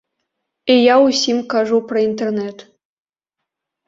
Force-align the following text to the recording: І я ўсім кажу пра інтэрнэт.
І 0.75 0.77
я 0.77 0.95
ўсім 1.07 1.37
кажу 1.53 1.77
пра 1.91 1.99
інтэрнэт. 2.07 2.65